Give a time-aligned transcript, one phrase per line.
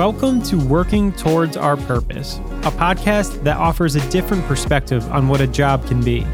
[0.00, 5.42] Welcome to Working Towards Our Purpose, a podcast that offers a different perspective on what
[5.42, 6.24] a job can be.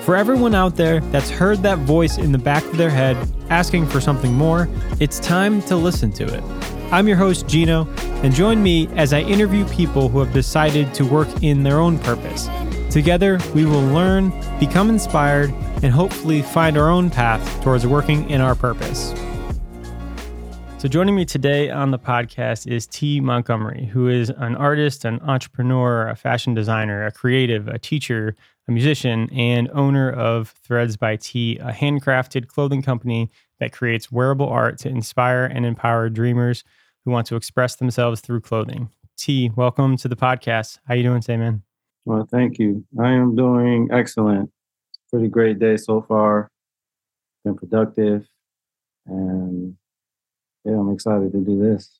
[0.00, 3.16] For everyone out there that's heard that voice in the back of their head
[3.50, 4.68] asking for something more,
[4.98, 6.42] it's time to listen to it.
[6.92, 7.86] I'm your host, Gino,
[8.24, 12.00] and join me as I interview people who have decided to work in their own
[12.00, 12.48] purpose.
[12.90, 15.50] Together, we will learn, become inspired,
[15.84, 19.14] and hopefully find our own path towards working in our purpose.
[20.84, 25.18] So, joining me today on the podcast is Tea Montgomery, who is an artist, an
[25.22, 28.36] entrepreneur, a fashion designer, a creative, a teacher,
[28.68, 33.30] a musician, and owner of Threads by Tea, a handcrafted clothing company
[33.60, 36.64] that creates wearable art to inspire and empower dreamers
[37.06, 38.90] who want to express themselves through clothing.
[39.16, 40.80] Tea, welcome to the podcast.
[40.84, 41.62] How are you doing today, man?
[42.04, 42.84] Well, thank you.
[43.00, 44.50] I am doing excellent.
[45.10, 46.50] Pretty great day so far.
[47.42, 48.28] Been productive
[49.06, 49.78] and
[50.64, 51.98] yeah, I'm excited to do this.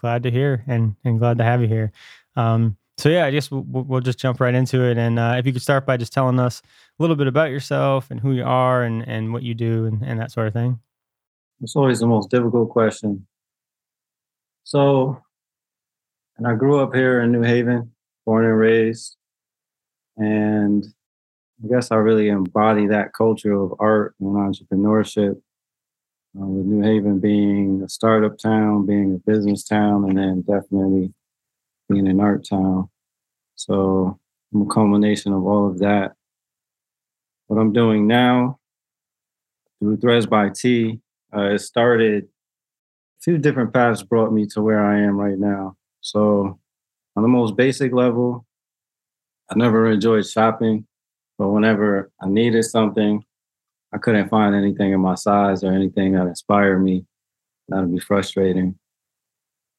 [0.00, 1.92] Glad to hear, and and glad to have you here.
[2.36, 4.98] Um, so yeah, I guess we'll, we'll just jump right into it.
[4.98, 6.62] And uh, if you could start by just telling us
[6.98, 10.02] a little bit about yourself and who you are and and what you do and,
[10.02, 10.78] and that sort of thing.
[11.60, 13.26] It's always the most difficult question.
[14.64, 15.22] So,
[16.36, 17.92] and I grew up here in New Haven,
[18.26, 19.16] born and raised,
[20.16, 20.84] and
[21.62, 25.40] I guess I really embody that culture of art and entrepreneurship
[26.36, 31.12] uh, with New Haven being a startup town, being a business town, and then definitely
[31.88, 32.88] being an art town.
[33.54, 34.18] So
[34.52, 36.12] I'm a culmination of all of that.
[37.46, 38.58] What I'm doing now
[39.78, 41.00] through Threads by Tea,
[41.36, 45.76] uh, it started a few different paths brought me to where I am right now.
[46.00, 46.58] So
[47.16, 48.46] on the most basic level,
[49.50, 50.86] I never enjoyed shopping,
[51.38, 53.24] but whenever I needed something,
[53.94, 57.06] I couldn't find anything in my size or anything that inspired me.
[57.68, 58.76] That would be frustrating.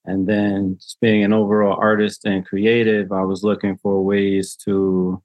[0.05, 5.21] And then just being an overall artist and creative, I was looking for ways to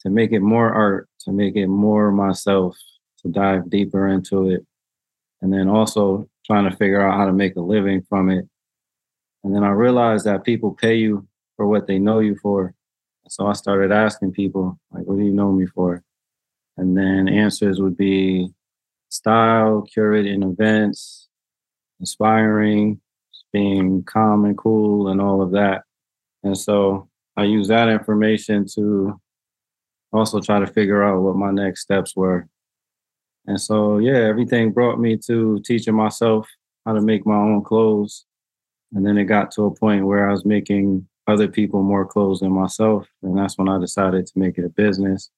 [0.00, 2.76] to make it more art, to make it more myself,
[3.18, 4.66] to dive deeper into it.
[5.40, 8.48] And then also trying to figure out how to make a living from it.
[9.44, 12.74] And then I realized that people pay you for what they know you for.
[13.28, 16.02] So I started asking people, like, what do you know me for?
[16.76, 18.48] And then answers would be
[19.08, 21.28] style, curating events,
[22.00, 23.00] inspiring,
[23.52, 25.82] being calm and cool, and all of that.
[26.42, 29.20] And so I use that information to
[30.12, 32.48] also try to figure out what my next steps were.
[33.46, 36.48] And so, yeah, everything brought me to teaching myself
[36.86, 38.24] how to make my own clothes.
[38.92, 42.40] And then it got to a point where I was making other people more clothes
[42.40, 43.06] than myself.
[43.22, 45.30] And that's when I decided to make it a business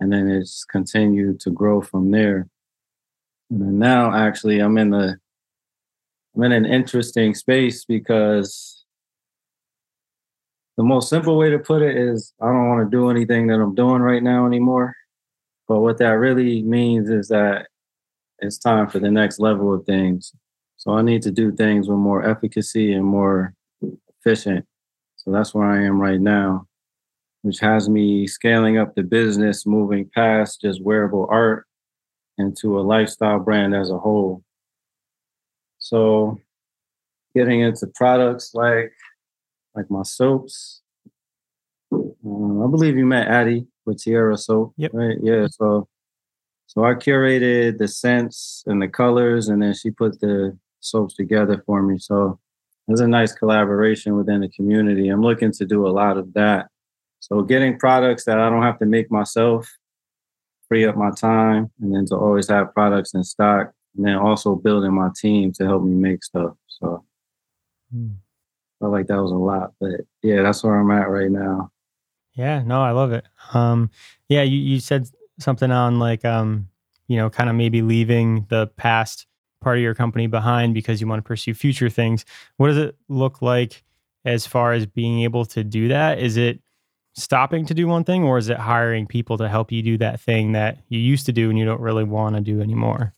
[0.00, 2.48] and then it's continued to grow from there.
[3.50, 5.18] And now, actually, I'm in the
[6.34, 8.84] I'm in an interesting space because
[10.76, 13.60] the most simple way to put it is I don't want to do anything that
[13.60, 14.94] I'm doing right now anymore.
[15.68, 17.68] But what that really means is that
[18.40, 20.32] it's time for the next level of things.
[20.76, 23.54] So I need to do things with more efficacy and more
[24.20, 24.66] efficient.
[25.16, 26.66] So that's where I am right now
[27.44, 31.66] which has me scaling up the business, moving past just wearable art
[32.38, 34.42] into a lifestyle brand as a whole.
[35.78, 36.38] So
[37.36, 38.94] getting into products like
[39.74, 40.80] like my soaps.
[41.92, 44.92] Uh, I believe you met Addie with Tierra Soap, yep.
[44.94, 45.18] right?
[45.22, 45.46] Yeah.
[45.50, 45.86] So
[46.66, 51.62] so I curated the scents and the colors, and then she put the soaps together
[51.66, 51.98] for me.
[51.98, 52.40] So
[52.86, 55.10] there's a nice collaboration within the community.
[55.10, 56.68] I'm looking to do a lot of that
[57.28, 59.66] so getting products that I don't have to make myself,
[60.68, 64.54] free up my time, and then to always have products in stock, and then also
[64.54, 66.52] building my team to help me make stuff.
[66.66, 67.02] So
[67.94, 68.10] mm.
[68.10, 71.70] I felt like that was a lot, but yeah, that's where I'm at right now.
[72.34, 73.24] Yeah, no, I love it.
[73.54, 73.90] Um,
[74.28, 75.08] yeah, you, you said
[75.38, 76.68] something on like, um,
[77.08, 79.26] you know, kind of maybe leaving the past
[79.62, 82.26] part of your company behind because you want to pursue future things.
[82.58, 83.82] What does it look like
[84.26, 86.18] as far as being able to do that?
[86.18, 86.60] Is it
[87.14, 90.20] stopping to do one thing or is it hiring people to help you do that
[90.20, 93.14] thing that you used to do and you don't really want to do anymore?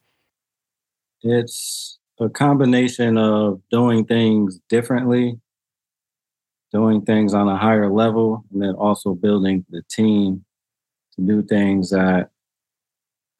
[1.22, 5.40] It's a combination of doing things differently
[6.72, 10.44] doing things on a higher level and then also building the team
[11.14, 12.28] to do things that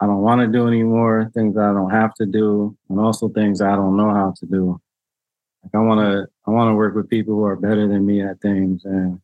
[0.00, 3.60] i don't want to do anymore things i don't have to do and also things
[3.60, 4.80] i don't know how to do.
[5.62, 8.22] Like i want to i want to work with people who are better than me
[8.22, 9.20] at things and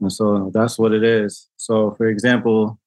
[0.00, 1.48] and so that's what it is.
[1.56, 2.78] So, for example,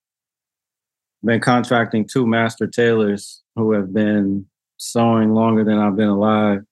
[1.24, 4.46] I've been contracting two master tailors who have been
[4.78, 6.64] sewing longer than I've been alive.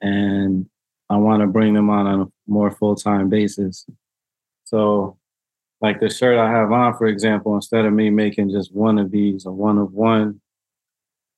[0.00, 0.66] and
[1.10, 3.86] I want to bring them on on a more full time basis.
[4.64, 5.18] So,
[5.80, 9.10] like the shirt I have on, for example, instead of me making just one of
[9.10, 10.40] these or one of one,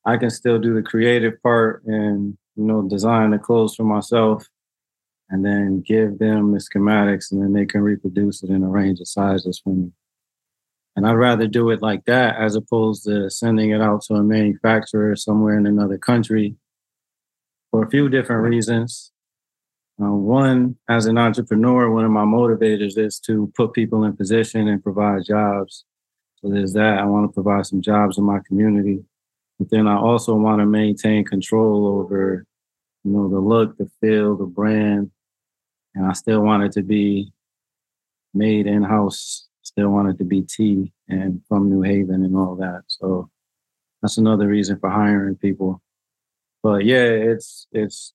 [0.05, 4.47] I can still do the creative part and you know design the clothes for myself,
[5.31, 8.99] and then give them the schematics, and then they can reproduce it in a range
[8.99, 9.91] of sizes for me.
[10.95, 14.23] And I'd rather do it like that as opposed to sending it out to a
[14.23, 16.57] manufacturer somewhere in another country
[17.71, 19.11] for a few different reasons.
[20.01, 24.67] Uh, one, as an entrepreneur, one of my motivators is to put people in position
[24.67, 25.85] and provide jobs.
[26.37, 26.99] So there's that.
[26.99, 29.03] I want to provide some jobs in my community.
[29.59, 32.45] But then I also want to maintain control over,
[33.03, 35.11] you know, the look, the feel, the brand.
[35.95, 37.31] And I still want it to be
[38.33, 42.55] made in house still wanted it to be Tea and from New Haven and all
[42.55, 42.83] that.
[42.87, 43.29] So
[44.01, 45.81] that's another reason for hiring people.
[46.63, 48.13] But yeah, it's it's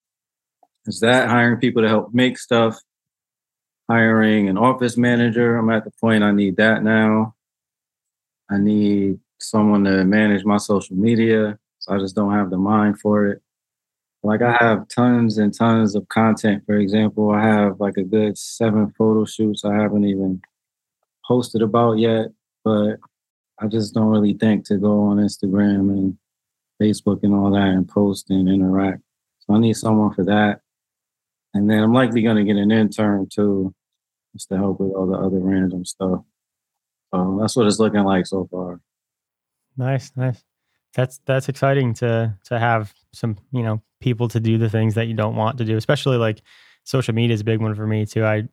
[0.86, 2.78] it's that hiring people to help make stuff,
[3.88, 5.56] hiring an office manager.
[5.56, 7.34] I'm at the point I need that now.
[8.50, 11.58] I need someone to manage my social media.
[11.78, 13.42] So I just don't have the mind for it.
[14.22, 16.64] Like I have tons and tons of content.
[16.66, 20.42] For example, I have like a good seven photo shoots I haven't even
[21.26, 22.28] posted about yet,
[22.64, 22.96] but
[23.58, 26.18] I just don't really think to go on Instagram and
[26.80, 29.00] Facebook and all that and post and interact.
[29.40, 30.60] So I need someone for that.
[31.54, 33.74] And then I'm likely going to get an intern too,
[34.34, 36.20] just to help with all the other random stuff.
[37.14, 38.80] So that's what it's looking like so far.
[39.76, 40.42] Nice, nice.
[40.94, 45.06] That's that's exciting to to have some you know people to do the things that
[45.06, 46.42] you don't want to do, especially like
[46.84, 48.24] social media is a big one for me too.
[48.24, 48.48] I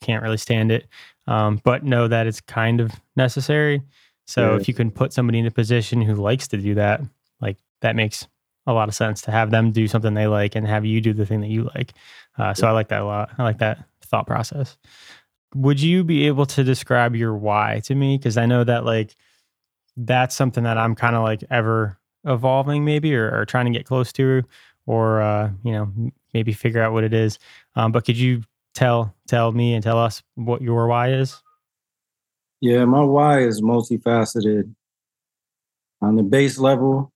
[0.00, 0.88] can't really stand it,
[1.26, 3.82] um, but know that it's kind of necessary.
[4.26, 4.60] So yeah.
[4.60, 7.00] if you can put somebody in a position who likes to do that,
[7.40, 8.26] like that makes
[8.66, 11.12] a lot of sense to have them do something they like and have you do
[11.12, 11.92] the thing that you like.
[12.38, 13.30] Uh, so I like that a lot.
[13.38, 14.76] I like that thought process.
[15.54, 18.16] Would you be able to describe your why to me?
[18.16, 19.14] Because I know that like
[19.96, 23.86] that's something that I'm kind of like ever evolving, maybe, or, or, trying to get
[23.86, 24.42] close to,
[24.86, 25.92] or uh, you know,
[26.34, 27.38] maybe figure out what it is.
[27.76, 28.42] Um, but could you
[28.74, 31.42] tell tell me and tell us what your why is?
[32.60, 34.72] Yeah, my why is multifaceted.
[36.00, 37.12] On the base level,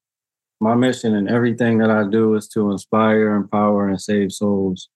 [0.61, 4.88] my mission and everything that I do is to inspire, empower, and save souls.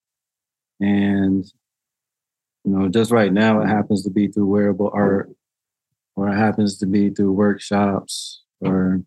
[0.81, 1.45] And
[2.65, 5.31] you know, just right now, it happens to be through wearable art,
[6.17, 9.03] or it happens to be through workshops, or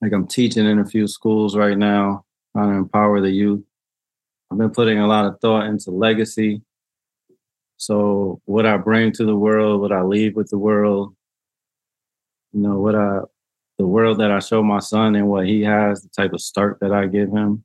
[0.00, 2.24] like I'm teaching in a few schools right now,
[2.54, 3.62] trying to empower the youth.
[4.50, 6.62] I've been putting a lot of thought into legacy.
[7.76, 11.14] So what I bring to the world, what I leave with the world,
[12.52, 13.20] you know, what I
[13.78, 16.78] the world that I show my son and what he has, the type of start
[16.80, 17.64] that I give him.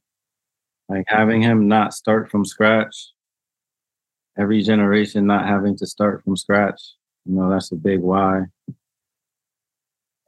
[0.88, 2.96] Like having him not start from scratch,
[4.38, 6.80] every generation not having to start from scratch.
[7.26, 8.44] You know, that's a big why.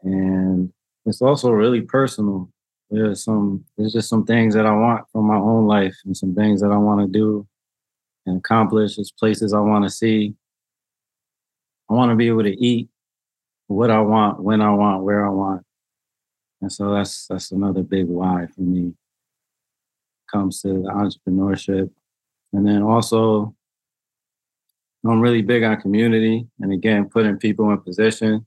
[0.03, 0.73] And
[1.07, 2.49] it's also really personal
[2.89, 6.33] there's some there's just some things that I want from my own life and some
[6.33, 7.45] things that I want to do
[8.25, 8.95] and accomplish.
[8.95, 10.35] There's places I want to see.
[11.89, 12.89] I want to be able to eat
[13.67, 15.65] what I want, when I want, where I want.
[16.61, 18.93] And so that's that's another big why for me.
[20.31, 21.89] Comes to entrepreneurship.
[22.53, 23.53] And then also
[25.05, 28.45] I'm really big on community and again putting people in position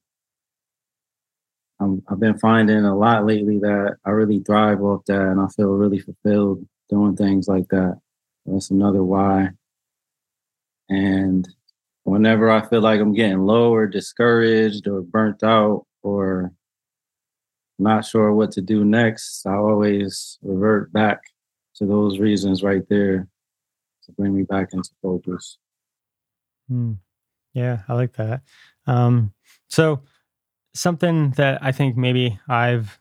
[1.81, 5.49] I'm, I've been finding a lot lately that I really thrive off that, and I
[5.49, 7.99] feel really fulfilled doing things like that.
[8.47, 9.51] That's another why.
[10.89, 11.49] And
[12.05, 16.53] whenever I feel like I'm getting low or discouraged or burnt out or
[17.79, 21.21] not sure what to do next, I always revert back
[21.77, 23.29] to those reasons right there
[24.05, 25.57] to bring me back into focus.
[26.71, 26.99] Mm.
[27.55, 28.43] Yeah, I like that.
[28.87, 29.33] Um,
[29.69, 30.03] so
[30.75, 32.99] something that I think maybe I've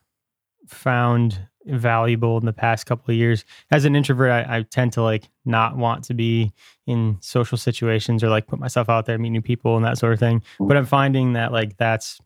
[0.66, 3.44] found valuable in the past couple of years.
[3.70, 6.52] As an introvert, I, I, tend to like not want to be
[6.86, 10.12] in social situations or like put myself out there, meet new people and that sort
[10.12, 10.42] of thing.
[10.58, 12.18] But I'm finding that like that's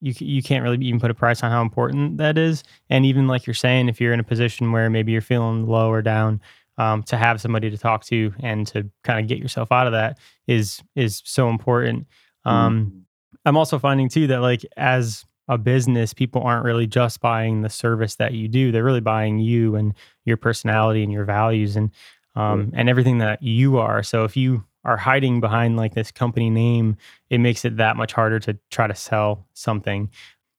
[0.00, 2.62] you you can't really even put a price on how important that is.
[2.90, 5.90] And even like you're saying, if you're in a position where maybe you're feeling low
[5.90, 6.40] or down,
[6.76, 9.92] um, to have somebody to talk to and to kind of get yourself out of
[9.92, 12.06] that is is so important.
[12.44, 13.03] Um, mm
[13.44, 17.68] I'm also finding too that like as a business, people aren't really just buying the
[17.68, 18.72] service that you do.
[18.72, 21.90] They're really buying you and your personality and your values and
[22.36, 24.02] um, and everything that you are.
[24.02, 26.96] So if you are hiding behind like this company name,
[27.30, 30.10] it makes it that much harder to try to sell something.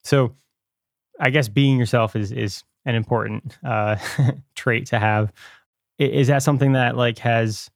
[0.04, 0.36] So
[1.20, 3.98] I guess being yourself is is an important uh,
[4.56, 5.34] trait to have.
[5.98, 7.70] is that something that like has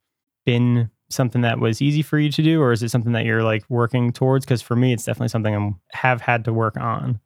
[0.45, 3.43] been something that was easy for you to do or is it something that you're
[3.43, 4.45] like working towards?
[4.45, 7.19] Because for me it's definitely something i have had to work on.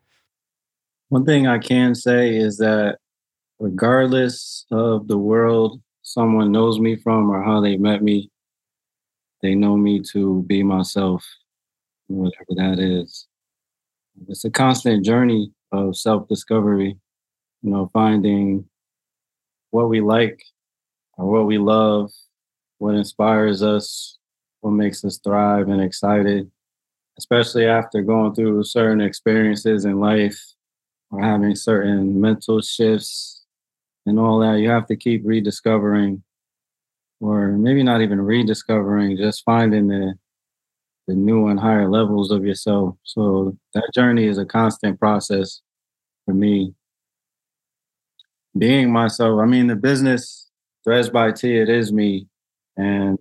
[1.10, 2.98] One thing i can say is that
[3.60, 8.30] regardless of the world someone knows me from or how they met me
[9.42, 11.26] they know me to be myself
[12.08, 13.28] whatever that is.
[14.28, 16.98] It's a constant journey of self-discovery
[17.64, 18.66] you know finding
[19.72, 20.40] what we like
[21.18, 22.12] or what we love
[22.84, 24.18] what inspires us,
[24.60, 26.52] what makes us thrive and excited,
[27.18, 30.38] especially after going through certain experiences in life
[31.10, 33.46] or having certain mental shifts
[34.06, 34.60] and all that.
[34.60, 36.24] You have to keep rediscovering,
[37.22, 40.16] or maybe not even rediscovering, just finding the
[41.08, 42.98] the new and higher levels of yourself.
[43.04, 45.62] So that journey is a constant process
[46.26, 46.74] for me.
[48.58, 50.50] Being myself, I mean, the business,
[50.84, 52.28] Threads by Tea, it is me.
[52.78, 53.18] And,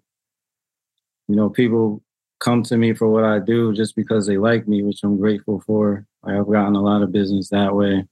[1.28, 2.02] you know, people
[2.40, 5.62] come to me for what I do just because they like me, which I'm grateful
[5.66, 6.06] for.
[6.24, 8.04] I've gotten a lot of business that way.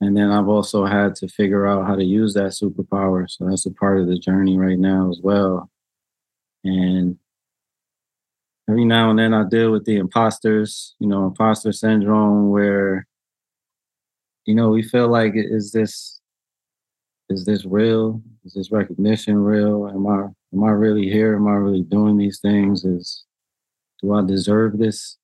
[0.00, 3.28] And then I've also had to figure out how to use that superpower.
[3.28, 5.68] So that's a part of the journey right now as well.
[6.62, 7.18] And
[8.68, 13.06] every now and then I deal with the imposters, you know, imposter syndrome, where,
[14.44, 16.17] you know, we feel like is this
[17.28, 18.22] is this real?
[18.44, 19.88] Is this recognition real?
[19.88, 21.36] Am I am I really here?
[21.36, 22.84] Am I really doing these things?
[22.84, 23.24] Is
[24.00, 25.16] do I deserve this?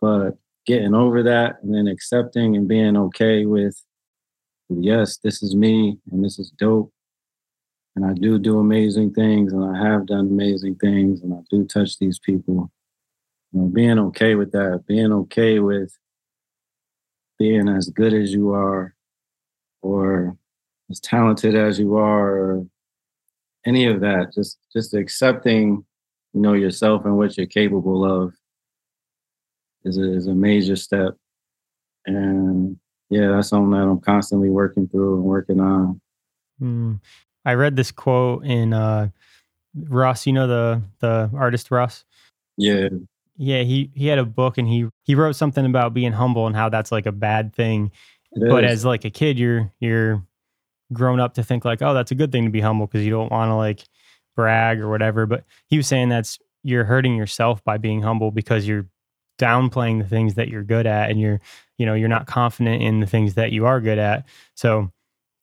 [0.00, 3.82] But getting over that and then accepting and being okay with
[4.68, 6.92] yes, this is me and this is dope.
[7.96, 11.64] And I do do amazing things and I have done amazing things and I do
[11.64, 12.70] touch these people.
[13.52, 15.96] You know, being okay with that, being okay with
[17.38, 18.94] being as good as you are
[19.80, 20.36] or
[20.90, 22.66] as talented as you are or
[23.66, 25.84] any of that just just accepting
[26.32, 28.34] you know yourself and what you're capable of
[29.84, 31.14] is a, is a major step.
[32.06, 32.78] And
[33.10, 36.00] yeah that's something that i'm constantly working through and working on.
[36.60, 37.00] Mm.
[37.44, 39.08] i read this quote in uh
[39.74, 42.04] russ you know the the artist Russ?
[42.56, 42.88] Yeah.
[43.36, 46.56] Yeah he he had a book and he he wrote something about being humble and
[46.56, 47.92] how that's like a bad thing.
[48.32, 48.72] It but is.
[48.72, 50.22] as like a kid you're you're
[50.92, 53.10] grown up to think like, oh, that's a good thing to be humble because you
[53.10, 53.84] don't want to like
[54.36, 55.26] brag or whatever.
[55.26, 58.86] But he was saying that's you're hurting yourself by being humble because you're
[59.38, 61.40] downplaying the things that you're good at and you're,
[61.76, 64.26] you know, you're not confident in the things that you are good at.
[64.54, 64.90] So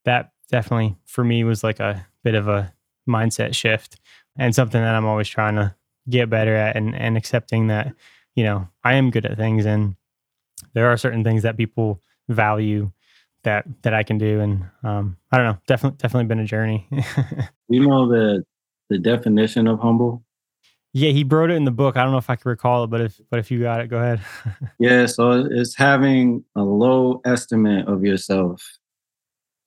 [0.03, 2.73] that definitely for me was like a bit of a
[3.07, 3.99] mindset shift
[4.37, 5.73] and something that I'm always trying to
[6.09, 7.93] get better at and, and accepting that,
[8.35, 9.95] you know, I am good at things and
[10.73, 12.91] there are certain things that people value
[13.45, 14.41] that that I can do.
[14.41, 16.87] And um, I don't know, definitely definitely been a journey.
[17.69, 18.43] you know the
[18.89, 20.23] the definition of humble?
[20.93, 21.97] Yeah, he wrote it in the book.
[21.97, 23.87] I don't know if I can recall it, but if but if you got it,
[23.87, 24.21] go ahead.
[24.79, 28.61] yeah, so it's having a low estimate of yourself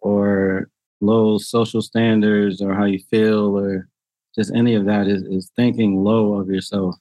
[0.01, 0.71] or
[1.01, 3.89] low social standards or how you feel or
[4.35, 6.95] just any of that is, is thinking low of yourself.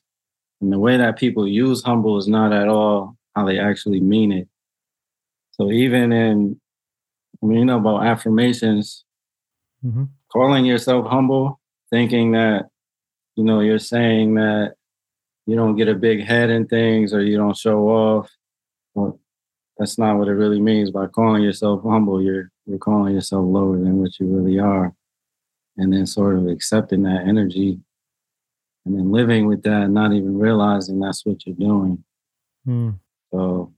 [0.61, 4.31] And the way that people use humble is not at all how they actually mean
[4.31, 4.47] it.
[5.51, 6.59] So even in
[7.41, 9.05] you know about affirmations,
[9.83, 10.05] mm-hmm.
[10.31, 12.69] calling yourself humble, thinking that,
[13.35, 14.75] you know, you're saying that
[15.45, 18.29] you don't get a big head in things or you don't show off.
[18.93, 19.19] Well,
[19.77, 20.91] that's not what it really means.
[20.91, 24.93] By calling yourself humble, you're you're calling yourself lower than what you really are.
[25.77, 27.79] And then sort of accepting that energy
[28.85, 32.03] and then living with that, not even realizing that's what you're doing.
[32.67, 32.99] Mm.
[33.31, 33.73] So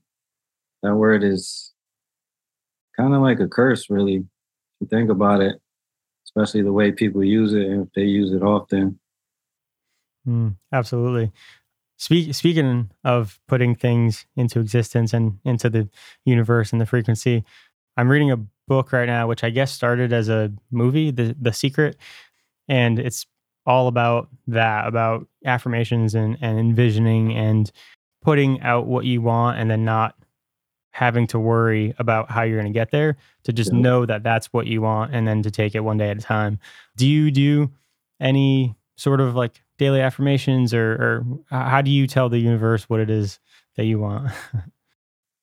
[0.82, 1.69] that word is
[3.00, 4.16] kind of like a curse, really.
[4.16, 4.24] If
[4.80, 5.60] you think about it,
[6.26, 8.98] especially the way people use it and if they use it often.
[10.26, 11.32] Mm, absolutely.
[11.96, 15.88] Speak, speaking of putting things into existence and into the
[16.24, 17.44] universe and the frequency,
[17.96, 18.38] I'm reading a
[18.68, 21.96] book right now, which I guess started as a movie, The The Secret,
[22.68, 23.26] and it's
[23.66, 27.70] all about that, about affirmations and, and envisioning and
[28.22, 30.14] putting out what you want and then not
[30.92, 33.80] having to worry about how you're going to get there to just yeah.
[33.80, 36.20] know that that's what you want and then to take it one day at a
[36.20, 36.58] time.
[36.96, 37.70] Do you do
[38.20, 43.00] any sort of like daily affirmations or, or how do you tell the universe what
[43.00, 43.38] it is
[43.76, 44.30] that you want?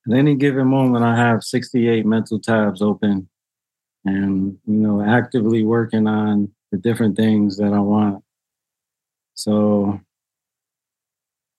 [0.10, 3.28] At any given moment i have 68 mental tabs open
[4.06, 8.24] and you know actively working on the different things that i want.
[9.34, 10.00] So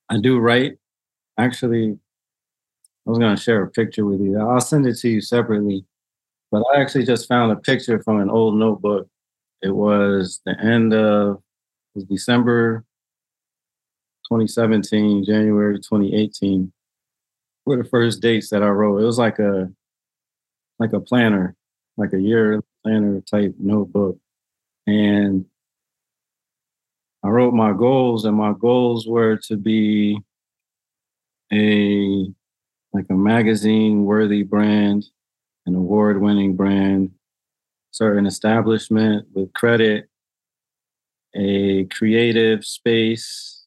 [0.09, 0.79] i do write.
[1.37, 1.99] Actually
[3.09, 4.39] I was going to share a picture with you.
[4.39, 5.83] I'll send it to you separately.
[6.53, 9.09] But I actually just found a picture from an old notebook
[9.63, 11.43] it was the end of
[11.95, 12.85] was December
[14.29, 16.73] 2017, January 2018
[17.67, 18.99] were the first dates that I wrote.
[19.01, 19.71] It was like a
[20.79, 21.57] like a planner,
[21.97, 24.17] like a year planner type notebook.
[24.87, 25.45] And
[27.25, 30.19] I wrote my goals, and my goals were to be
[31.53, 32.27] a
[32.93, 35.07] like a magazine worthy brand,
[35.67, 37.11] an award winning brand,
[37.91, 40.09] certain establishment with credit,
[41.35, 43.67] a creative space,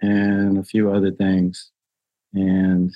[0.00, 1.70] and a few other things.
[2.34, 2.92] And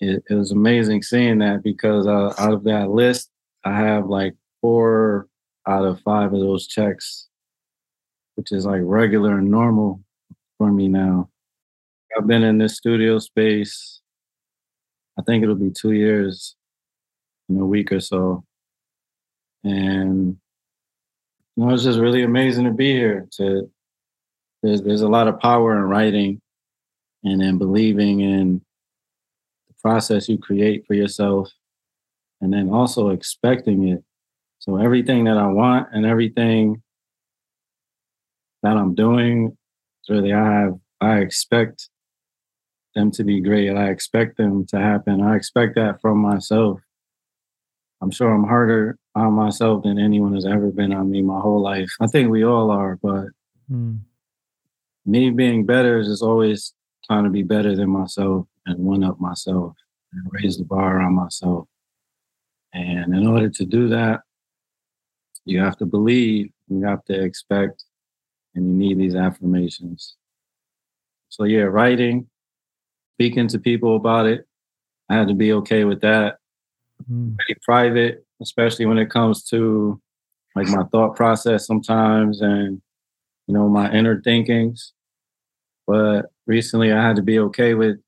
[0.00, 3.30] it, it was amazing seeing that because uh, out of that list,
[3.64, 5.28] I have like four
[5.66, 7.28] out of five of those checks,
[8.34, 10.00] which is like regular and normal
[10.58, 11.28] for me now.
[12.16, 14.01] I've been in this studio space,
[15.22, 16.56] I think it'll be two years
[17.48, 18.44] in a week or so.
[19.62, 20.36] And
[21.54, 23.28] you know, it's just really amazing to be here.
[23.36, 23.70] To
[24.64, 26.40] there's there's a lot of power in writing
[27.22, 28.62] and in believing in
[29.68, 31.52] the process you create for yourself
[32.40, 34.02] and then also expecting it.
[34.58, 36.82] So everything that I want and everything
[38.64, 39.56] that I'm doing,
[40.08, 41.90] really I have I expect
[42.94, 43.70] them to be great.
[43.70, 45.22] I expect them to happen.
[45.22, 46.80] I expect that from myself.
[48.00, 51.62] I'm sure I'm harder on myself than anyone has ever been on me my whole
[51.62, 51.90] life.
[52.00, 53.26] I think we all are, but
[53.70, 54.00] mm.
[55.06, 56.74] me being better is just always
[57.06, 59.74] trying to be better than myself and one up myself
[60.12, 61.68] and raise the bar on myself.
[62.72, 64.22] And in order to do that,
[65.44, 67.84] you have to believe, you have to expect,
[68.54, 70.16] and you need these affirmations.
[71.28, 72.28] So, yeah, writing,
[73.14, 74.46] speaking to people about it,
[75.08, 76.38] I had to be okay with that.
[77.10, 77.36] Mm.
[77.36, 80.00] Pretty private, especially when it comes to
[80.54, 82.80] like my thought process sometimes and,
[83.46, 84.92] you know, my inner thinkings.
[85.86, 87.98] But recently I had to be okay with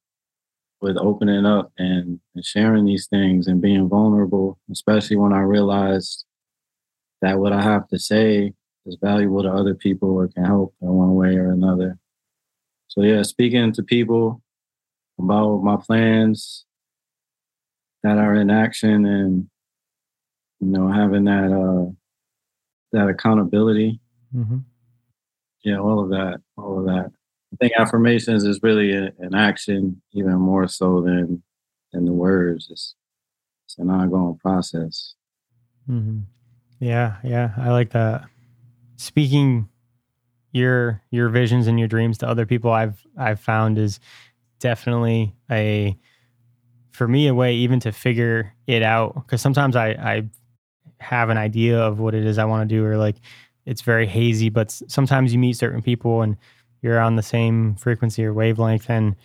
[0.81, 6.27] with opening up and, and sharing these things and being vulnerable, especially when I realized
[7.23, 8.53] that what I have to say
[8.85, 11.97] is valuable to other people or can help in one way or another.
[12.89, 14.43] So yeah, speaking to people
[15.19, 16.65] about my plans
[18.03, 19.49] that are in action and
[20.61, 21.91] you know having that uh
[22.93, 24.01] that accountability.
[24.35, 24.59] Mm-hmm.
[25.65, 27.11] Yeah, all of that, all of that.
[27.53, 31.43] I think affirmations is really a, an action, even more so than
[31.93, 32.69] than the words.
[32.71, 32.95] It's
[33.67, 35.15] it's an ongoing process.
[35.89, 36.21] Mm-hmm.
[36.81, 38.25] Yeah, yeah, I like that.
[38.97, 39.69] Speaking
[40.53, 44.01] your your visions and your dreams to other people, I've I've found is
[44.65, 45.95] definitely a
[46.91, 50.25] for me a way even to figure it out because sometimes I I
[51.01, 53.17] have an idea of what it is I want to do or like
[53.67, 56.39] it's very hazy, but sometimes you meet certain people and
[56.81, 59.17] you're on the same frequency or wavelength and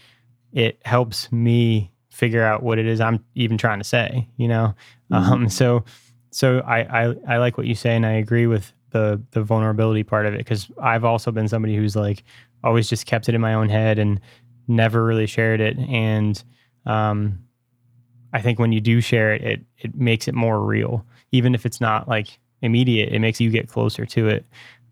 [0.52, 4.76] it helps me figure out what it is I'm even trying to say, you know?
[5.10, 5.32] Mm-hmm.
[5.34, 5.86] Um, so,
[6.32, 10.04] so I, I, I like what you say and I agree with the, the vulnerability
[10.04, 10.46] part of it.
[10.46, 12.24] Cause I've also been somebody who's like
[12.62, 14.20] always just kept it in my own head and
[14.70, 15.78] never really shared it.
[15.78, 16.42] And,
[16.86, 17.40] um,
[18.32, 21.66] I think when you do share it, it, it makes it more real, even if
[21.66, 24.46] it's not like immediate, it makes you get closer to it.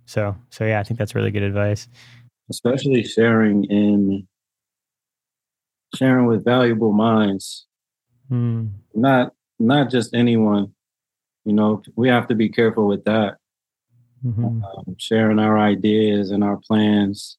[0.05, 1.87] So, so yeah, I think that's really good advice
[2.49, 4.27] especially sharing in
[5.95, 7.65] sharing with valuable minds
[8.31, 8.69] mm.
[8.93, 10.73] not not just anyone
[11.45, 13.37] you know we have to be careful with that
[14.25, 14.63] mm-hmm.
[14.63, 17.37] um, sharing our ideas and our plans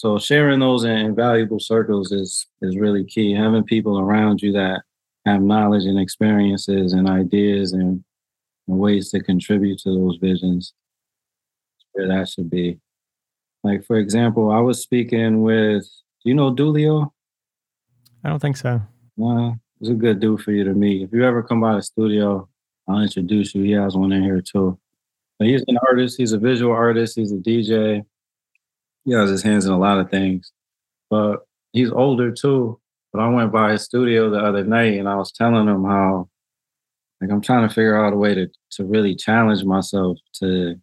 [0.00, 4.82] so sharing those in valuable circles is is really key having people around you that
[5.26, 8.02] have knowledge and experiences and ideas and,
[8.66, 10.72] and ways to contribute to those visions
[11.92, 12.80] where that should be
[13.62, 15.86] like for example, I was speaking with
[16.24, 17.10] you know Dulio?
[18.24, 18.80] I don't think so.
[19.16, 21.02] Nah, he's a good dude for you to meet.
[21.02, 22.48] If you ever come by the studio,
[22.88, 23.62] I'll introduce you.
[23.62, 24.78] He has one in here too.
[25.38, 28.04] But he's an artist, he's a visual artist, he's a DJ.
[29.10, 30.52] He has his hands in a lot of things.
[31.10, 31.40] But
[31.72, 32.78] he's older too.
[33.12, 36.28] But I went by his studio the other night and I was telling him how
[37.20, 40.80] like I'm trying to figure out a way to to really challenge myself to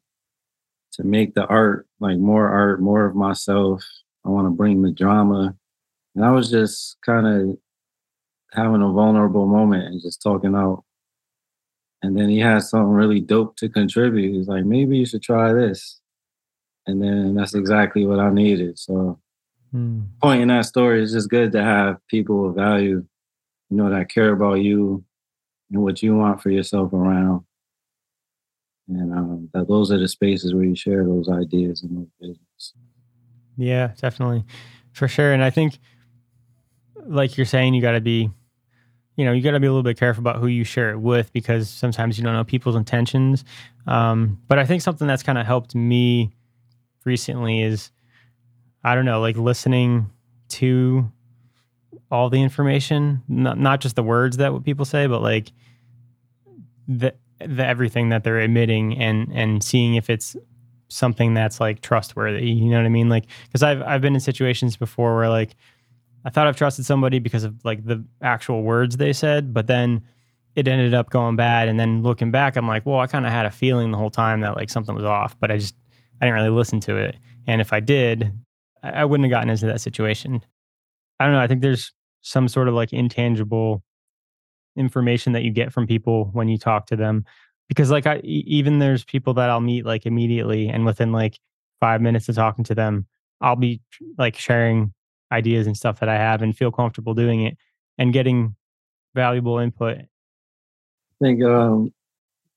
[0.92, 3.82] to make the art like more art, more of myself.
[4.26, 5.56] I want to bring the drama.
[6.14, 7.58] And I was just kind of
[8.52, 10.84] having a vulnerable moment and just talking out.
[12.02, 14.34] And then he had something really dope to contribute.
[14.34, 16.02] He's like, maybe you should try this.
[16.88, 18.80] And then that's exactly what I needed.
[18.80, 19.20] So
[19.76, 20.08] mm.
[20.22, 23.06] point in that story is just good to have people of value,
[23.70, 25.04] you know, that care about you
[25.72, 27.44] and what you want for yourself around.
[28.88, 32.74] and um, that those are the spaces where you share those ideas and those visions.
[33.58, 34.46] Yeah, definitely,
[34.94, 35.34] for sure.
[35.34, 35.80] And I think,
[37.06, 38.30] like you're saying, you got to be,
[39.16, 41.00] you know, you got to be a little bit careful about who you share it
[41.00, 43.44] with because sometimes you don't know people's intentions.
[43.88, 46.32] Um, but I think something that's kind of helped me
[47.08, 47.92] recently is,
[48.84, 50.12] I don't know, like listening
[50.50, 51.12] to
[52.12, 55.52] all the information, not not just the words that what people say, but like
[56.88, 60.36] the the everything that they're emitting and and seeing if it's
[60.90, 62.50] something that's like trustworthy.
[62.50, 63.10] You know what I mean?
[63.10, 65.56] Like because I've I've been in situations before where like
[66.26, 70.04] I thought I've trusted somebody because of like the actual words they said, but then
[70.56, 71.68] it ended up going bad.
[71.68, 74.10] And then looking back, I'm like, well, I kind of had a feeling the whole
[74.10, 75.76] time that like something was off, but I just
[76.22, 77.18] I didn't really listen to it.
[77.48, 78.32] And if I did,
[78.84, 80.42] I, wouldn't have gotten into that situation.
[81.20, 81.40] I don't know.
[81.40, 83.84] I think there's some sort of like intangible
[84.76, 87.26] information that you get from people when you talk to them
[87.68, 91.40] because like I even there's people that I'll meet like immediately and within like
[91.80, 93.08] 5 minutes of talking to them
[93.42, 93.82] I'll be
[94.18, 94.94] like sharing
[95.32, 97.58] ideas and stuff that I have and feel comfortable doing it
[97.98, 98.56] and getting
[99.16, 99.98] valuable input.
[99.98, 100.06] I
[101.22, 101.92] think um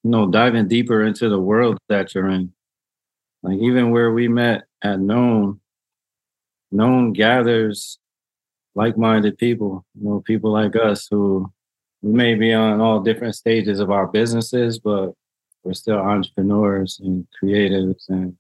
[0.03, 2.53] you know diving deeper into the world that you're in
[3.43, 5.61] like even where we met at known
[6.71, 7.99] known gathers
[8.75, 11.53] like-minded people you know people like us who
[12.03, 15.13] we may be on all different stages of our businesses, but
[15.63, 18.37] we're still entrepreneurs and creatives and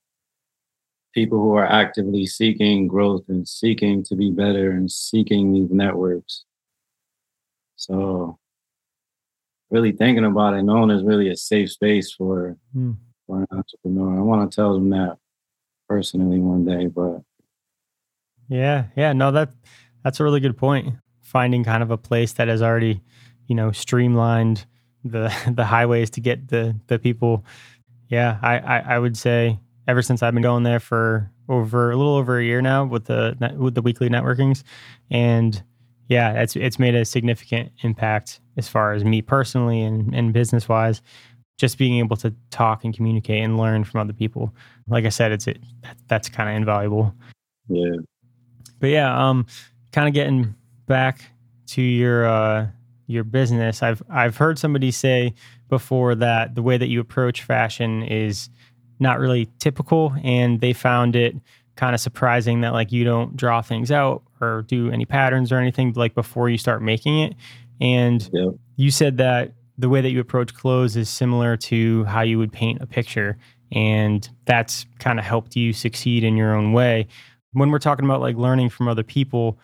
[1.12, 6.44] people who are actively seeking growth and seeking to be better and seeking these networks.
[7.76, 8.38] So
[9.70, 12.96] really thinking about it, known as really a safe space for, mm.
[13.30, 14.18] For an entrepreneur.
[14.18, 15.18] I want to tell them that
[15.88, 17.22] personally one day, but
[18.48, 19.52] yeah, yeah, no, that
[20.02, 20.96] that's a really good point.
[21.20, 23.00] Finding kind of a place that has already
[23.46, 24.66] you know streamlined
[25.04, 27.44] the the highways to get the the people.
[28.08, 31.96] Yeah, I, I, I would say ever since I've been going there for over a
[31.96, 34.64] little over a year now with the with the weekly networkings,
[35.10, 35.62] and
[36.08, 40.68] yeah, it's it's made a significant impact as far as me personally and, and business
[40.68, 41.00] wise.
[41.60, 44.54] Just being able to talk and communicate and learn from other people.
[44.88, 45.60] Like I said, it's it
[46.08, 47.14] that's kind of invaluable.
[47.68, 47.96] Yeah.
[48.78, 49.46] But yeah, um,
[49.92, 50.54] kind of getting
[50.86, 51.22] back
[51.68, 52.66] to your uh
[53.06, 53.82] your business.
[53.82, 55.34] I've I've heard somebody say
[55.68, 58.48] before that the way that you approach fashion is
[58.98, 61.36] not really typical and they found it
[61.76, 65.58] kind of surprising that like you don't draw things out or do any patterns or
[65.58, 67.34] anything like before you start making it.
[67.80, 68.54] And yep.
[68.76, 72.52] you said that the way that you approach clothes is similar to how you would
[72.52, 73.38] paint a picture
[73.72, 77.06] and that's kind of helped you succeed in your own way.
[77.52, 79.58] When we're talking about like learning from other people,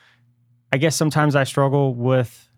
[0.73, 2.49] I guess sometimes I struggle with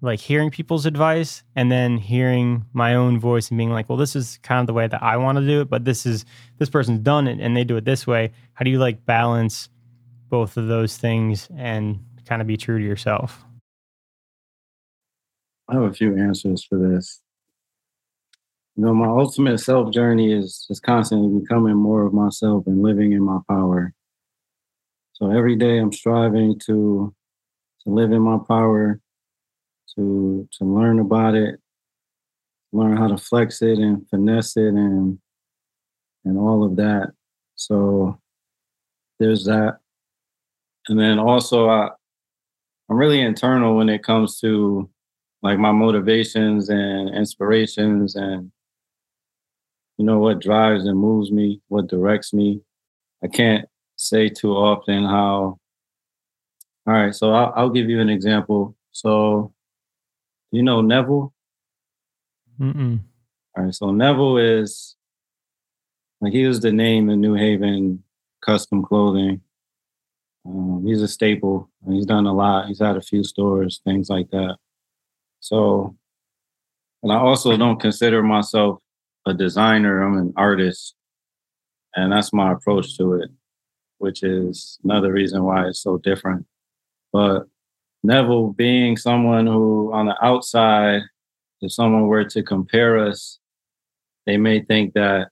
[0.00, 4.14] like hearing people's advice and then hearing my own voice and being like, well, this
[4.14, 6.24] is kind of the way that I want to do it, but this is
[6.58, 8.32] this person's done it and they do it this way.
[8.54, 9.68] How do you like balance
[10.28, 13.45] both of those things and kind of be true to yourself?
[15.68, 17.20] I have a few answers for this.
[18.76, 23.12] You know, my ultimate self journey is just constantly becoming more of myself and living
[23.12, 23.92] in my power.
[25.14, 27.14] So every day I'm striving to
[27.84, 29.00] to live in my power,
[29.96, 31.58] to to learn about it,
[32.72, 35.18] learn how to flex it and finesse it and
[36.24, 37.12] and all of that.
[37.54, 38.20] So
[39.18, 39.78] there's that.
[40.88, 41.88] And then also I
[42.88, 44.90] I'm really internal when it comes to
[45.42, 48.50] like my motivations and inspirations and
[49.98, 52.60] you know what drives and moves me, what directs me.
[53.24, 55.58] I can't say too often how
[56.88, 58.76] all right, so I'll, I'll give you an example.
[58.92, 59.52] So
[60.52, 61.32] you know Neville?
[62.60, 63.00] Mm-mm.
[63.56, 64.96] All right, so Neville is
[66.20, 68.02] like he was the name in New Haven
[68.40, 69.40] custom clothing.
[70.46, 71.68] Um, he's a staple.
[71.88, 72.68] He's done a lot.
[72.68, 74.56] He's had a few stores, things like that.
[75.46, 75.94] So,
[77.04, 78.80] and I also don't consider myself
[79.26, 80.02] a designer.
[80.02, 80.96] I'm an artist,
[81.94, 83.30] and that's my approach to it,
[83.98, 86.44] which is another reason why it's so different.
[87.12, 87.46] But
[88.02, 91.02] Neville being someone who, on the outside,
[91.60, 93.38] if someone were to compare us,
[94.26, 95.28] they may think that,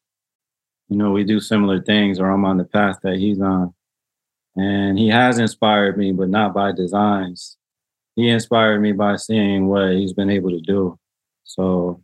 [0.90, 3.74] you know, we do similar things or I'm on the path that he's on.
[4.54, 7.56] And he has inspired me, but not by designs.
[8.16, 10.98] He inspired me by seeing what he's been able to do.
[11.44, 12.02] So,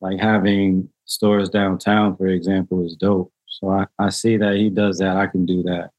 [0.00, 3.32] like having stores downtown, for example, is dope.
[3.46, 5.16] So I, I see that he does that.
[5.16, 5.90] I can do that.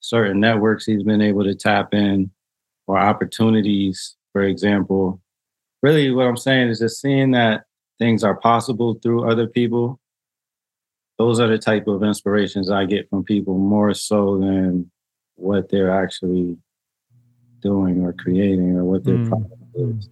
[0.00, 2.30] Certain networks he's been able to tap in
[2.86, 5.20] or opportunities, for example.
[5.82, 7.64] Really, what I'm saying is just seeing that
[7.98, 10.00] things are possible through other people.
[11.18, 14.90] Those are the type of inspirations I get from people more so than
[15.36, 16.56] what they're actually
[17.64, 19.28] doing or creating or what their mm.
[19.28, 20.08] product is.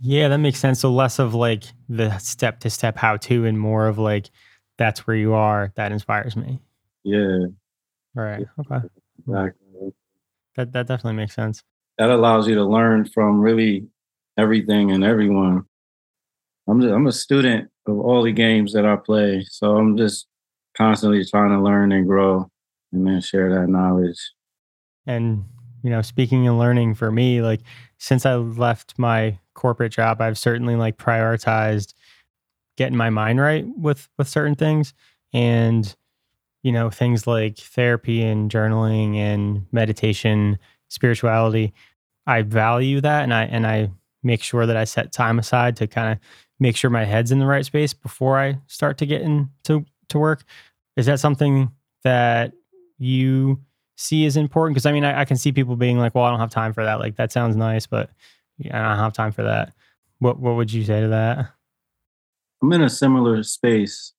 [0.00, 0.80] Yeah, that makes sense.
[0.80, 4.30] So less of like the step to step how to and more of like
[4.78, 5.72] that's where you are.
[5.74, 6.58] That inspires me.
[7.04, 7.46] Yeah.
[8.14, 8.46] Right.
[8.58, 8.86] Okay.
[9.18, 9.92] Exactly.
[10.56, 11.62] That that definitely makes sense.
[11.98, 13.86] That allows you to learn from really
[14.38, 15.64] everything and everyone.
[16.66, 20.26] I'm just, I'm a student of all the games that I play, so I'm just
[20.76, 22.48] constantly trying to learn and grow,
[22.92, 24.18] and then share that knowledge.
[25.06, 25.44] And
[25.82, 27.60] you know, speaking and learning for me, like
[27.98, 31.94] since I left my corporate job, I've certainly like prioritized
[32.76, 34.94] getting my mind right with with certain things.
[35.32, 35.94] And
[36.62, 41.72] you know things like therapy and journaling and meditation spirituality
[42.26, 43.22] i value that.
[43.22, 43.90] And i and i
[44.22, 46.18] make sure that i set time aside to kind of
[46.58, 50.18] make sure my head's in the right space before i start to get into to
[50.18, 50.44] work.
[50.96, 51.70] Is that something
[52.04, 52.52] that
[52.98, 53.60] you
[54.00, 56.30] see is important because i mean I, I, can see people being like well i
[56.30, 58.10] don't have time for that like that sounds nice but
[58.58, 59.72] yeah, i don't have time for that
[60.18, 61.50] what what would you say to that
[62.62, 64.12] i'm in a similar space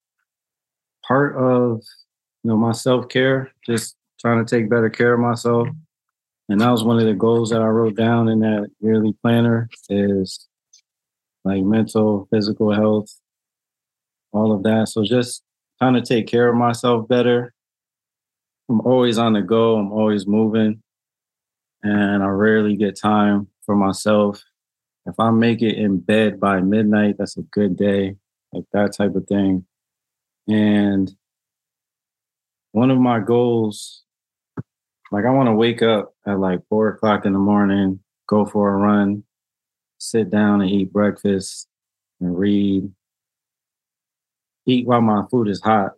[1.06, 1.82] part of
[2.44, 5.68] you know, my self care, just trying to take better care of myself.
[6.50, 9.70] And that was one of the goals that I wrote down in that yearly planner
[9.90, 10.48] is
[11.44, 13.10] like mental, physical health,
[14.32, 14.90] all of that.
[14.90, 15.44] So just
[15.80, 17.54] trying to take care of myself better.
[18.72, 20.82] I'm always on the go, I'm always moving,
[21.84, 24.42] and I rarely get time for myself.
[25.06, 28.16] If I make it in bed by midnight, that's a good day,
[28.54, 29.66] like that type of thing.
[30.48, 31.14] And
[32.72, 34.04] one of my goals,
[35.12, 38.74] like I want to wake up at like four o'clock in the morning, go for
[38.74, 39.26] a run,
[39.98, 41.68] sit down and eat breakfast
[42.22, 42.90] and read.
[44.66, 45.92] Eat while my food is hot,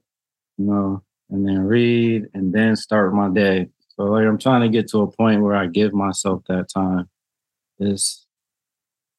[0.57, 3.67] you know, and then read and then start my day.
[3.89, 7.09] So like I'm trying to get to a point where I give myself that time.
[7.79, 8.25] It's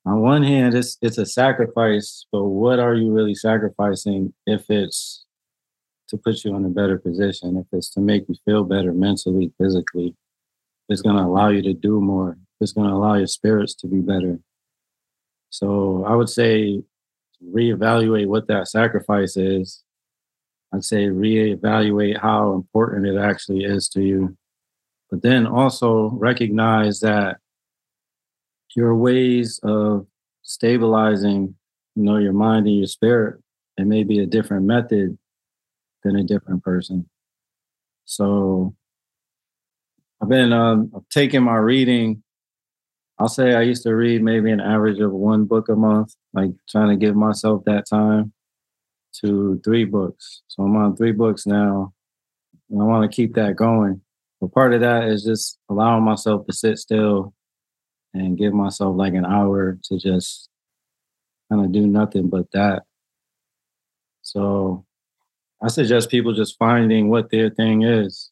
[0.07, 5.27] on one hand, it's it's a sacrifice, but what are you really sacrificing if it's
[6.09, 9.53] to put you in a better position, if it's to make you feel better mentally,
[9.59, 10.15] physically,
[10.89, 12.39] it's going to allow you to do more.
[12.61, 14.39] It's going to allow your spirits to be better.
[15.51, 16.83] So I would say
[17.45, 19.83] reevaluate what that sacrifice is.
[20.75, 24.37] I'd say reevaluate how important it actually is to you.
[25.09, 27.37] But then also recognize that
[28.75, 30.07] your ways of
[30.43, 31.55] stabilizing,
[31.95, 33.41] you know, your mind and your spirit,
[33.77, 35.17] it may be a different method
[36.03, 37.09] than a different person.
[38.05, 38.75] So
[40.21, 42.25] I've been um, taking my reading.
[43.21, 46.51] I'll say I used to read maybe an average of one book a month, like
[46.69, 48.33] trying to give myself that time
[49.21, 50.43] to three books.
[50.49, 51.93] So I'm on three books now,
[52.71, 54.01] and I want to keep that going.
[54.41, 57.35] But part of that is just allowing myself to sit still
[58.13, 60.49] and give myself like an hour to just
[61.51, 62.83] kind of do nothing but that.
[64.23, 64.85] So
[65.63, 68.31] I suggest people just finding what their thing is.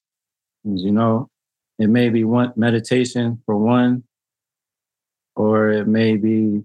[0.65, 1.31] You know,
[1.79, 4.05] it may be one meditation for one,
[5.35, 6.63] or it may be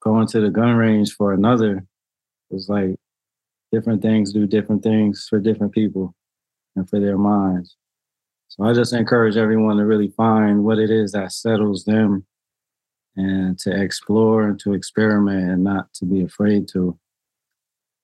[0.00, 1.84] going to the gun range for another.
[2.50, 2.96] It's like
[3.72, 6.14] different things do different things for different people
[6.76, 7.76] and for their minds.
[8.48, 12.26] So I just encourage everyone to really find what it is that settles them
[13.16, 16.98] and to explore and to experiment and not to be afraid to.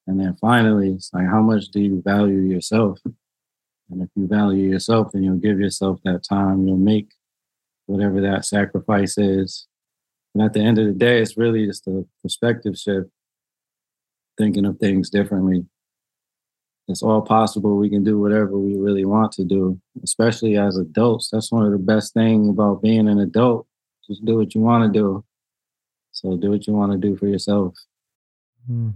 [0.07, 3.01] And then finally, it's like, how much do you value yourself?
[3.91, 6.67] And if you value yourself, then you'll give yourself that time.
[6.67, 7.11] You'll make
[7.87, 9.67] whatever that sacrifice is.
[10.35, 13.11] And at the end of the day, it's really just a perspective shift,
[14.39, 15.65] thinking of things differently.
[16.89, 17.77] It's all possible.
[17.77, 21.31] We can do whatever we really want to do, especially as adults.
[21.31, 23.67] That's one of the best things about being an adult.
[24.07, 25.25] Just do what you want to do.
[26.13, 27.75] So do what you want to do for yourself.
[28.71, 28.93] Mm.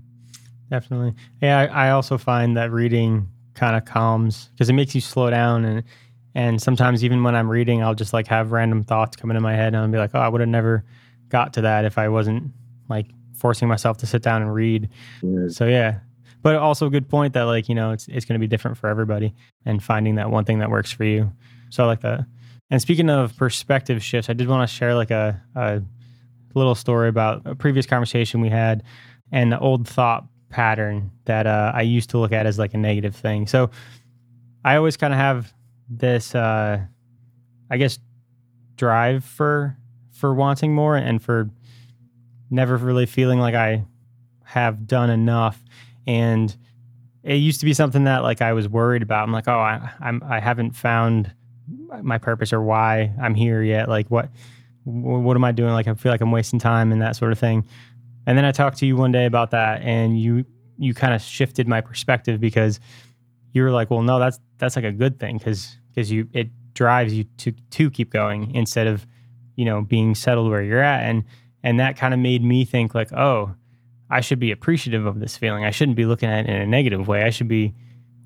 [0.71, 1.15] Definitely.
[1.43, 5.29] Yeah, I, I also find that reading kind of calms because it makes you slow
[5.29, 5.83] down and
[6.37, 9.57] and sometimes even when I'm reading, I'll just like have random thoughts come into my
[9.57, 10.85] head and I'll be like, oh, I would have never
[11.29, 12.53] got to that if I wasn't
[12.89, 13.07] like
[13.41, 14.89] forcing myself to sit down and read.
[15.49, 16.01] So yeah.
[16.43, 18.89] But also a good point that like, you know, it's it's gonna be different for
[18.89, 21.33] everybody and finding that one thing that works for you.
[21.71, 22.21] So I like that.
[22.71, 25.83] And speaking of perspective shifts, I did want to share like a, a
[26.55, 28.85] little story about a previous conversation we had
[29.33, 32.79] and the old thought pattern that uh, I used to look at as like a
[32.79, 33.47] negative thing.
[33.47, 33.71] So
[34.65, 35.53] I always kind of have
[35.89, 36.81] this, uh,
[37.71, 37.99] I guess,
[38.77, 39.77] drive for
[40.13, 41.51] for wanting more and for
[42.51, 43.85] never really feeling like I
[44.45, 45.63] have done enough.
[46.07, 46.55] And
[47.23, 49.23] it used to be something that like I was worried about.
[49.23, 51.33] I'm like, oh, I, I'm I haven't found
[52.03, 53.89] my purpose or why I'm here yet.
[53.89, 54.31] Like what
[54.85, 55.73] what am I doing?
[55.73, 57.67] Like I feel like I'm wasting time and that sort of thing.
[58.27, 60.45] And then I talked to you one day about that, and you
[60.79, 62.81] you kind of shifted my perspective because
[63.53, 66.49] you were like, well, no, that's that's like a good thing because because you it
[66.75, 69.07] drives you to to keep going instead of
[69.57, 71.25] you know being settled where you're at and
[71.63, 73.55] and that kind of made me think like, oh,
[74.11, 75.65] I should be appreciative of this feeling.
[75.65, 77.23] I shouldn't be looking at it in a negative way.
[77.23, 77.75] I should be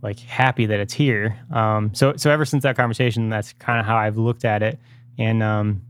[0.02, 1.38] like happy that it's here.
[1.50, 4.78] Um, so so ever since that conversation, that's kind of how I've looked at it.
[5.18, 5.82] And um,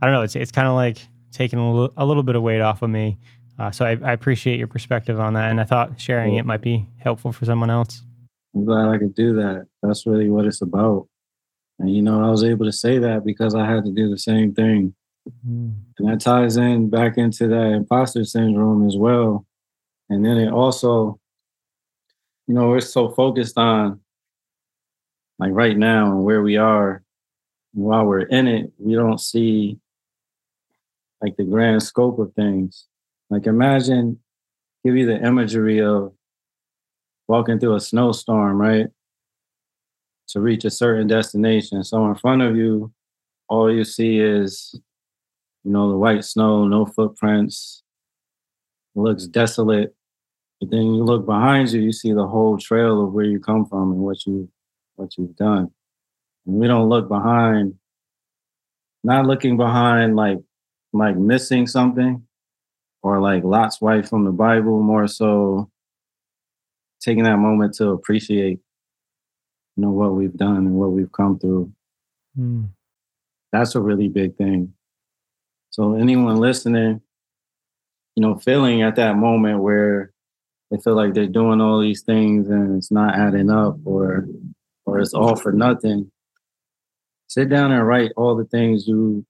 [0.00, 0.98] I don't know, it's it's kind of like
[1.32, 3.18] taking a little, little bit of weight off of me.
[3.58, 6.60] Uh, so I, I, appreciate your perspective on that, and I thought sharing it might
[6.60, 8.02] be helpful for someone else.
[8.54, 9.66] I'm glad I could do that.
[9.82, 11.08] That's really what it's about.
[11.80, 14.18] And you know, I was able to say that because I had to do the
[14.18, 14.94] same thing.
[15.46, 15.74] Mm.
[15.98, 19.46] And that ties in back into that imposter syndrome as well.
[20.08, 21.20] And then it also,
[22.46, 24.00] you know, we're so focused on
[25.38, 27.02] like right now and where we are.
[27.72, 29.78] While we're in it, we don't see
[31.20, 32.86] like the grand scope of things.
[33.30, 34.18] Like imagine,
[34.84, 36.12] give you the imagery of
[37.26, 38.86] walking through a snowstorm, right?
[40.28, 41.84] To reach a certain destination.
[41.84, 42.92] So in front of you,
[43.48, 44.78] all you see is
[45.68, 47.82] you know, the white snow, no footprints.
[48.94, 49.94] Looks desolate.
[50.58, 53.66] But then you look behind you, you see the whole trail of where you come
[53.66, 54.48] from and what you
[54.96, 55.70] what you've done.
[56.46, 57.74] And we don't look behind,
[59.04, 60.38] not looking behind like
[60.94, 62.26] like missing something
[63.02, 65.70] or like Lot's wife from the Bible, more so
[66.98, 68.58] taking that moment to appreciate,
[69.76, 71.70] you know, what we've done and what we've come through.
[72.38, 72.70] Mm.
[73.52, 74.72] That's a really big thing.
[75.78, 77.00] So anyone listening,
[78.16, 80.10] you know, feeling at that moment where
[80.72, 84.26] they feel like they're doing all these things and it's not adding up or
[84.86, 86.10] or it's all for nothing,
[87.28, 89.24] sit down and write all the things you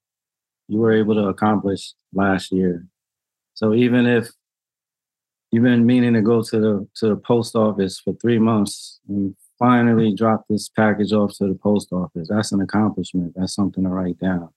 [0.69, 2.87] you were able to accomplish last year.
[3.53, 4.31] So even if
[5.51, 9.37] you've been meaning to go to the to the post office for three months and
[9.59, 13.35] finally drop this package off to the post office, that's an accomplishment.
[13.37, 14.49] That's something to write down.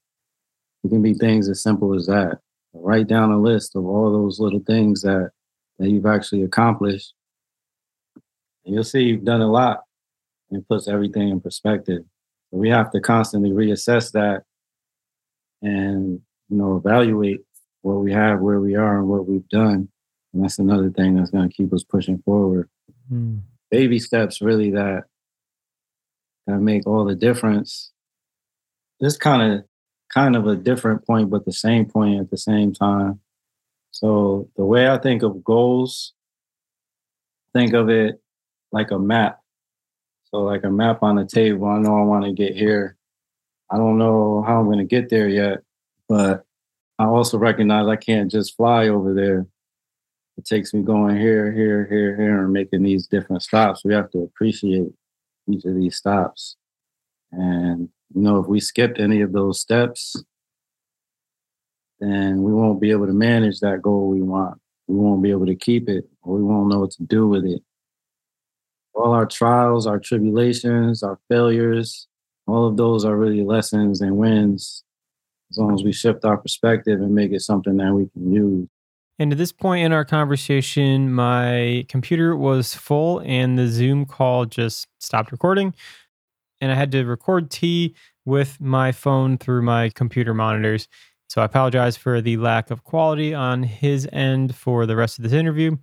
[0.83, 2.39] It can be things as simple as that.
[2.73, 5.31] Write down a list of all those little things that
[5.79, 7.13] that you've actually accomplished.
[8.65, 9.81] And you'll see you've done a lot
[10.49, 12.03] and it puts everything in perspective.
[12.49, 14.43] So we have to constantly reassess that
[15.61, 17.41] and you know evaluate
[17.81, 19.89] what we have, where we are, and what we've done.
[20.33, 22.69] And that's another thing that's going to keep us pushing forward.
[23.11, 23.41] Mm.
[23.69, 25.05] Baby steps really that
[26.47, 27.91] that make all the difference.
[28.99, 29.65] This kind of
[30.13, 33.19] kind of a different point, but the same point at the same time.
[33.91, 36.13] So the way I think of goals,
[37.53, 38.21] think of it
[38.71, 39.39] like a map.
[40.25, 41.67] So like a map on the table.
[41.67, 42.97] I know I want to get here.
[43.69, 45.59] I don't know how I'm going to get there yet,
[46.07, 46.45] but
[46.99, 49.47] I also recognize I can't just fly over there.
[50.37, 53.83] It takes me going here, here, here, here, and making these different stops.
[53.83, 54.87] We have to appreciate
[55.49, 56.55] each of these stops.
[57.31, 60.15] And you know, if we skipped any of those steps,
[61.99, 64.59] then we won't be able to manage that goal we want.
[64.87, 67.45] We won't be able to keep it, or we won't know what to do with
[67.45, 67.61] it.
[68.93, 72.07] All our trials, our tribulations, our failures,
[72.47, 74.83] all of those are really lessons and wins
[75.51, 78.67] as long as we shift our perspective and make it something that we can use.
[79.19, 84.45] And at this point in our conversation, my computer was full and the Zoom call
[84.45, 85.75] just stopped recording
[86.61, 90.87] and I had to record Tea with my phone through my computer monitors.
[91.27, 95.23] So I apologize for the lack of quality on his end for the rest of
[95.23, 95.77] this interview,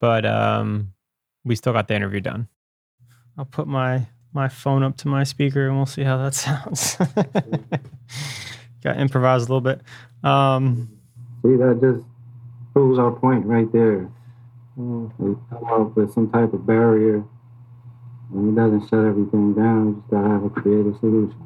[0.00, 0.94] but um,
[1.44, 2.48] we still got the interview done.
[3.36, 6.96] I'll put my my phone up to my speaker and we'll see how that sounds.
[8.82, 9.82] got improvised a little bit.
[10.24, 10.88] Um,
[11.42, 12.06] see, that just
[12.72, 14.10] proves our point right there.
[14.78, 15.12] Mm.
[15.18, 17.24] We come up with some type of barrier
[18.34, 19.88] and it doesn't shut everything down.
[19.88, 21.36] You just gotta have a creative solution.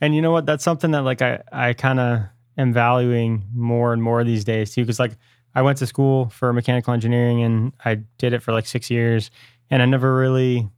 [0.00, 0.46] And you know what?
[0.46, 2.20] That's something that like I I kind of
[2.56, 4.82] am valuing more and more these days too.
[4.82, 5.16] Because like
[5.54, 9.30] I went to school for mechanical engineering and I did it for like six years,
[9.70, 10.68] and I never really.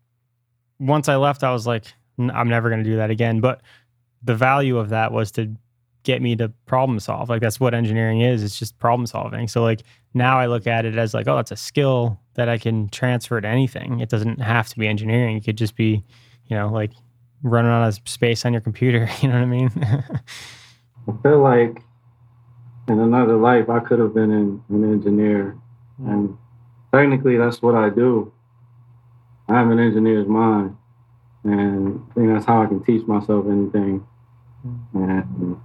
[0.78, 1.84] Once I left, I was like,
[2.18, 3.40] I'm never going to do that again.
[3.40, 3.60] But
[4.22, 5.54] the value of that was to
[6.02, 7.28] get me to problem solve.
[7.28, 8.42] Like that's what engineering is.
[8.42, 9.48] It's just problem solving.
[9.48, 9.82] So like
[10.14, 13.40] now I look at it as like, oh, that's a skill that I can transfer
[13.40, 14.00] to anything.
[14.00, 15.36] It doesn't have to be engineering.
[15.36, 16.04] It could just be,
[16.46, 16.92] you know, like
[17.42, 19.08] running out of space on your computer.
[19.22, 19.70] You know what I mean?
[21.08, 21.82] I feel like
[22.88, 25.56] in another life I could have been an, an engineer
[26.06, 26.36] and
[26.92, 28.32] technically that's what I do.
[29.48, 30.76] I have an engineer's mind,
[31.44, 34.06] and I think that's how I can teach myself anything.
[34.94, 35.60] And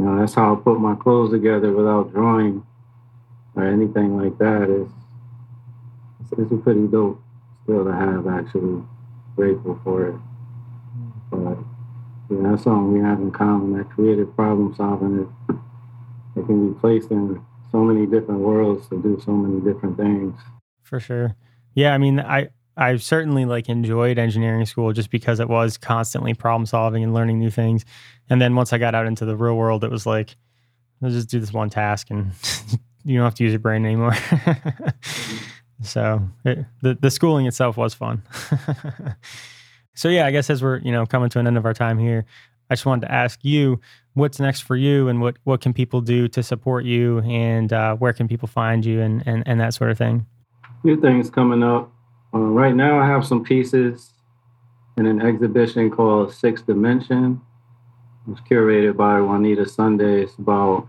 [0.00, 2.64] you know, that's how I put my clothes together without drawing
[3.54, 4.70] or anything like that.
[4.70, 7.22] It's it's, pretty dope
[7.64, 8.26] still to have.
[8.26, 8.82] Actually,
[9.36, 10.14] grateful for it.
[11.30, 11.58] But
[12.30, 13.76] yeah, that's something we have in common.
[13.76, 15.56] That creative problem solving it,
[16.40, 17.38] it can be placed in
[17.70, 20.34] so many different worlds to do so many different things.
[20.82, 21.36] For sure.
[21.74, 26.34] Yeah, I mean, I I certainly like enjoyed engineering school just because it was constantly
[26.34, 27.84] problem solving and learning new things.
[28.28, 30.36] And then once I got out into the real world, it was like,
[31.00, 32.32] let's just do this one task and
[33.04, 34.14] you don't have to use your brain anymore.
[35.82, 38.22] so it, the the schooling itself was fun.
[39.94, 41.98] so yeah, I guess as we're you know coming to an end of our time
[41.98, 42.24] here,
[42.68, 43.80] I just wanted to ask you
[44.14, 47.96] what's next for you and what what can people do to support you and uh,
[47.96, 50.26] where can people find you and, and and that sort of thing.
[50.84, 51.92] New things coming up.
[52.32, 54.12] Uh, right now, I have some pieces
[54.96, 57.40] in an exhibition called Sixth Dimension.
[58.30, 60.22] It's curated by Juanita Sunday.
[60.22, 60.86] It's about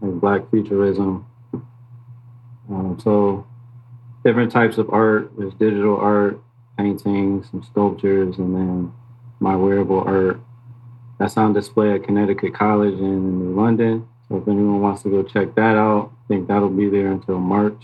[0.00, 1.26] like, Black futurism.
[2.70, 3.46] Um, so,
[4.24, 5.32] different types of art.
[5.36, 6.40] There's digital art,
[6.78, 8.92] paintings, some sculptures, and then
[9.40, 10.40] my wearable art.
[11.18, 14.08] That's on display at Connecticut College in New London.
[14.28, 17.38] So, if anyone wants to go check that out, I think that'll be there until
[17.38, 17.82] March.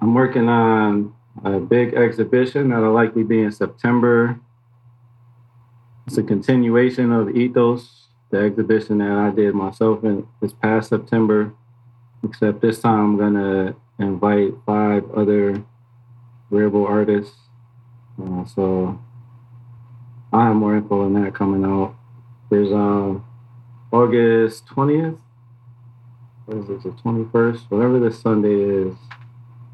[0.00, 4.40] I'm working on a big exhibition that'll likely be in September.
[6.06, 11.52] It's a continuation of Ethos, the exhibition that I did myself in this past September,
[12.24, 15.64] except this time I'm gonna invite five other
[16.50, 17.36] wearable artists.
[18.22, 18.98] Uh, so
[20.32, 21.94] I have more info on that coming out.
[22.50, 23.24] There's um
[23.92, 25.18] August 20th.
[26.46, 27.70] What is it, the 21st?
[27.70, 28.94] Whatever this Sunday is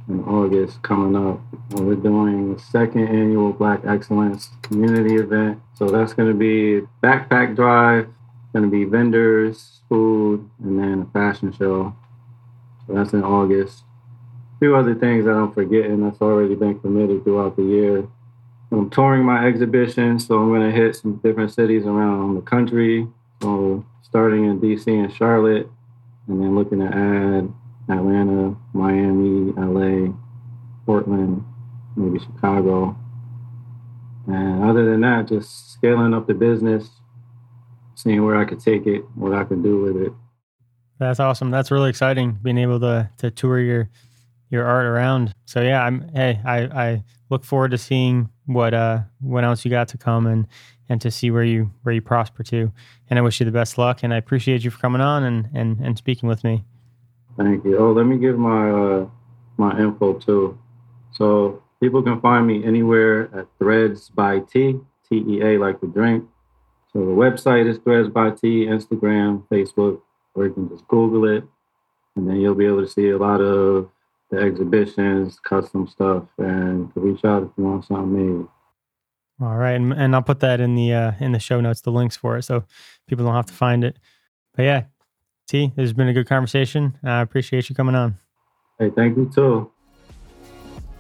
[0.08, 1.40] in August coming up.
[1.70, 5.60] We're doing the second annual Black Excellence community event.
[5.74, 8.08] So that's going to be backpack drive,
[8.52, 11.94] going to be vendors, food, and then a fashion show.
[12.86, 13.84] So that's in August.
[14.56, 18.08] A few other things that I'm forgetting that's already been committed throughout the year.
[18.70, 23.06] I'm touring my exhibition, so I'm going to hit some different cities around the country.
[23.42, 25.68] So starting in DC and Charlotte,
[26.28, 27.52] and then looking to add
[27.88, 30.12] Atlanta, Miami, LA,
[30.86, 31.44] Portland,
[31.96, 32.96] maybe Chicago.
[34.26, 36.88] And other than that, just scaling up the business,
[37.94, 40.12] seeing where I could take it, what I could do with it.
[40.98, 41.50] That's awesome.
[41.50, 43.90] That's really exciting being able to to tour your
[44.50, 45.34] your art around.
[45.46, 49.70] So yeah, I'm hey, I I look forward to seeing what uh what else you
[49.70, 50.46] got to come and
[50.88, 52.72] and to see where you where you prosper to.
[53.10, 55.48] And I wish you the best luck and I appreciate you for coming on and
[55.52, 56.64] and and speaking with me.
[57.36, 57.78] Thank you.
[57.78, 59.08] Oh, let me give my uh,
[59.56, 60.58] my info too.
[61.12, 64.78] So people can find me anywhere at Threads by Tea,
[65.08, 66.24] T E A like the drink.
[66.92, 70.00] So the website is Threads by Tea, Instagram, Facebook,
[70.34, 71.44] or you can just Google it,
[72.16, 73.88] and then you'll be able to see a lot of
[74.30, 78.46] the exhibitions, custom stuff, and reach out if you want something made.
[79.40, 81.90] All right, and, and I'll put that in the uh, in the show notes, the
[81.90, 82.64] links for it, so
[83.08, 83.98] people don't have to find it.
[84.54, 84.84] But yeah,
[85.52, 86.96] Tea, this has been a good conversation.
[87.04, 88.18] I appreciate you coming on.
[88.78, 89.70] Hey, thank you too.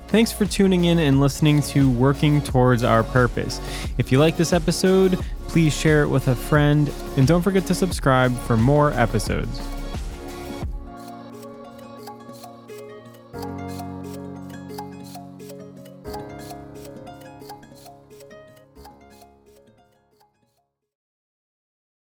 [0.08, 3.62] Thanks for tuning in and listening to Working Towards Our Purpose.
[3.96, 7.74] If you like this episode, please share it with a friend and don't forget to
[7.74, 9.58] subscribe for more episodes.